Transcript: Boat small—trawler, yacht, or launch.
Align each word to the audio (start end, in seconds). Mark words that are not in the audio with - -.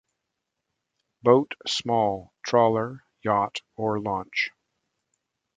Boat 1.21 1.53
small—trawler, 1.67 3.03
yacht, 3.21 3.61
or 3.75 3.99
launch. 3.99 4.49